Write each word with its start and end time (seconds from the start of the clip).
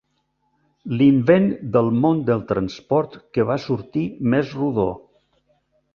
L'invent 1.01 1.45
del 1.75 1.91
món 2.05 2.23
del 2.31 2.43
transport 2.53 3.21
que 3.37 3.45
va 3.51 3.61
sortir 3.67 4.07
més 4.35 4.55
rodó. 4.63 4.91